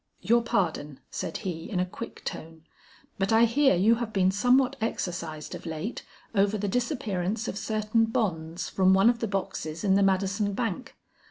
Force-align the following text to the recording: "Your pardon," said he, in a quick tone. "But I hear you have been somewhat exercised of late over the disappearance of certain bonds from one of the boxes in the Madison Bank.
"Your 0.21 0.41
pardon," 0.41 0.99
said 1.11 1.37
he, 1.45 1.69
in 1.69 1.79
a 1.79 1.85
quick 1.85 2.25
tone. 2.25 2.63
"But 3.19 3.31
I 3.31 3.45
hear 3.45 3.75
you 3.75 3.93
have 4.01 4.11
been 4.11 4.31
somewhat 4.31 4.75
exercised 4.81 5.53
of 5.53 5.67
late 5.67 6.03
over 6.33 6.57
the 6.57 6.67
disappearance 6.67 7.47
of 7.47 7.55
certain 7.55 8.05
bonds 8.05 8.67
from 8.67 8.95
one 8.95 9.11
of 9.11 9.19
the 9.19 9.27
boxes 9.27 9.83
in 9.83 9.93
the 9.93 10.01
Madison 10.01 10.53
Bank. 10.53 10.95